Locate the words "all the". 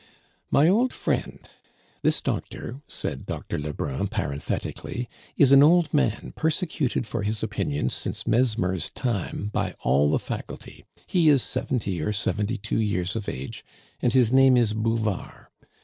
9.81-10.17